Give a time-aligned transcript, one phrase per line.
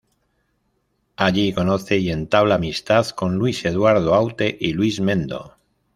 [1.15, 5.57] Allí conoce y entabla amistad con Luis Eduardo Aute y Luis Mendo.